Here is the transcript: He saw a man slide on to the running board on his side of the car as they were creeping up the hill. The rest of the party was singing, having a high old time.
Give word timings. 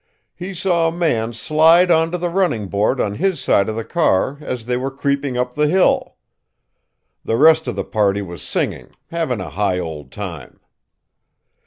He 0.33 0.55
saw 0.55 0.87
a 0.87 0.91
man 0.91 1.31
slide 1.31 1.91
on 1.91 2.09
to 2.09 2.17
the 2.17 2.31
running 2.31 2.69
board 2.69 2.99
on 2.99 3.13
his 3.13 3.39
side 3.39 3.69
of 3.69 3.75
the 3.75 3.85
car 3.85 4.39
as 4.41 4.65
they 4.65 4.75
were 4.75 4.89
creeping 4.89 5.37
up 5.37 5.53
the 5.53 5.67
hill. 5.67 6.15
The 7.23 7.37
rest 7.37 7.67
of 7.67 7.75
the 7.75 7.83
party 7.83 8.23
was 8.23 8.41
singing, 8.41 8.93
having 9.11 9.39
a 9.39 9.51
high 9.51 9.77
old 9.77 10.11
time. 10.11 10.59